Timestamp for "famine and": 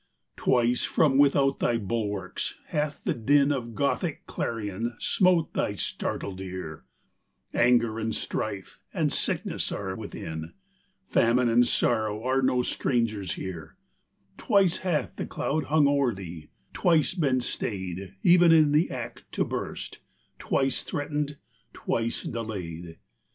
11.05-11.67